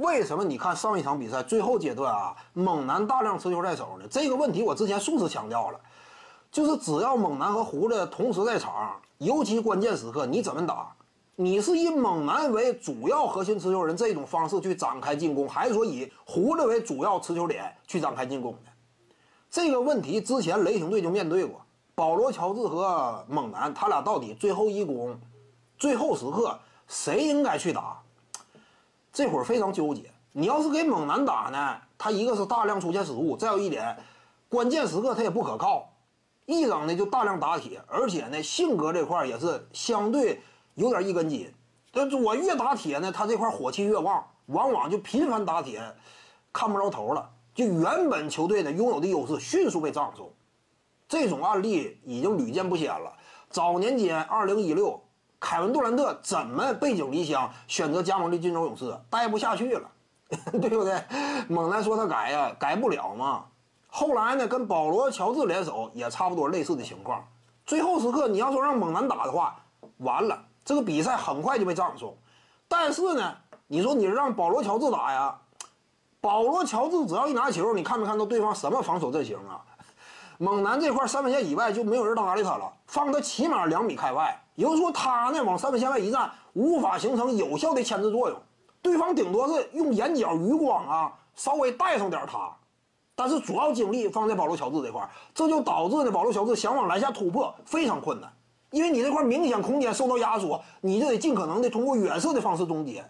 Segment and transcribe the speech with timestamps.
[0.00, 4.06] 为什么你看上一场比赛最后阶段啊，猛男大量持球在手呢？
[4.10, 5.78] 这个问题我之前数次强调了，
[6.50, 10.90] 就是只要猛男和胡子同时在场，尤其关键时刻，你怎么打？
[11.36, 18.70] 你是以猛男为主要核心持球人这种方式去展开进攻，还是说以胡子为主要持球点去展开进攻呢？
[19.50, 21.60] 这个问题之前雷霆队就面对过，
[21.94, 25.18] 保罗·乔治和猛男他俩到底最后一攻、
[25.78, 26.58] 最后时刻
[26.88, 28.00] 谁应该去打？
[29.12, 30.10] 这会儿非常纠结。
[30.32, 33.96] 你要是给猛男打呢，他一个是大量出现失误，再有一点，
[34.48, 35.92] 关键时刻他也不可靠，
[36.46, 40.40] 一整呢就大量打铁，而且呢性格这块也是相对。
[40.74, 41.52] 有点一根筋，
[41.92, 45.82] 但我越打铁呢，他这块火气越旺，往往就频繁打铁，
[46.52, 47.28] 看不着头了。
[47.54, 50.32] 就原本球队呢拥有的优势迅速被葬送，
[51.06, 53.12] 这种案例已经屡见不鲜了。
[53.50, 55.02] 早年间，二零一六，
[55.40, 59.90] 凯文杜兰特怎么背井离乡选择加盟的金州勇士，待不下去了，
[60.60, 61.02] 对不对？
[61.48, 63.46] 猛男说他改呀，改不了嘛。
[63.88, 67.26] 后来呢，跟保罗乔治联手也差不多类似的情况。
[67.64, 69.56] 最后时刻，你要说让猛男打的话，
[69.98, 70.44] 完了。
[70.62, 72.16] 这个比赛很快就被葬送，
[72.68, 73.34] 但是呢，
[73.66, 75.36] 你说你让保罗·乔治打呀？
[76.20, 79.64] 保罗·乔治只要一拿球，你看没看到对方什么防守阵型啊？
[80.42, 88.38] 猛男这块三分线以外就没有人搭理他了，放他起码两米开外，也就是说他呢往三分线外一站，无法形成有效的牵制作用。
[88.80, 92.50] 对方顶多是用眼角余光啊，稍微带上点他，
[93.14, 98.32] 但是主要精力放在保罗·乔治这块，这就导致呢保罗·乔治想往篮下突破非常困难。
[98.70, 103.04] 因为你这块明显空间受到压缩，你就得尽可能的通过远射的方式终结，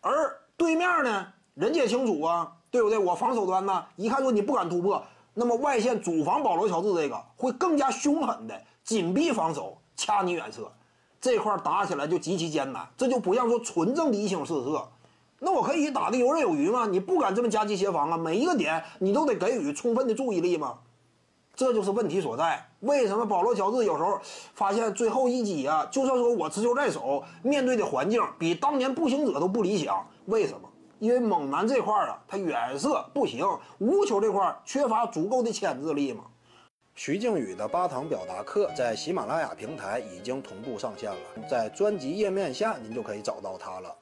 [0.00, 0.12] 而
[0.56, 2.96] 对面呢，人家也清楚啊，对不对？
[2.96, 5.02] 我防守端呢，一看说你不敢突破，
[5.38, 10.72] 那么外线主防保罗乔治这个会更加凶狠的紧逼防守，掐你远射，
[11.20, 14.88] 这块打起来就极其艰难，这就不像说纯正的一星四射，
[15.38, 16.86] 那我可以打的游刃有余吗？
[16.86, 20.78] 你不敢这么夹击协防啊，每一个点你都得给予充分的注意力吗？
[21.54, 22.70] 这就是问题所在。
[22.80, 24.18] 为什么保罗·乔治有时候
[24.54, 25.86] 发现最后一击啊？
[25.90, 30.06] 就算说我持球在手，面对的环境比当年步行者都不理想。
[30.26, 30.66] 为什么？
[30.98, 33.46] 因为猛男这块啊，他远射不行，
[33.78, 36.24] 无球这块缺乏足够的牵制力嘛。
[36.94, 43.96] 徐静宇的八堂表达课在喜马拉雅平台已经同步上线了，在专辑页面下您就可以找到它了。